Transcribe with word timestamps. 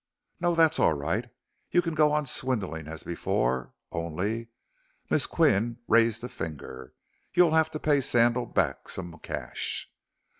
"No. 0.39 0.55
That's 0.55 0.79
all 0.79 0.93
right. 0.93 1.29
You 1.69 1.83
can 1.83 1.93
go 1.93 2.11
on 2.11 2.25
swindling 2.25 2.87
as 2.87 3.03
before, 3.03 3.75
only," 3.91 4.47
Miss 5.11 5.27
Qian 5.27 5.77
raised 5.87 6.23
a 6.23 6.27
finger, 6.27 6.95
"you'll 7.35 7.53
have 7.53 7.69
to 7.69 7.79
pay 7.79 8.01
Sandal 8.01 8.47
back 8.47 8.89
some 8.89 9.19
cash." 9.19 9.91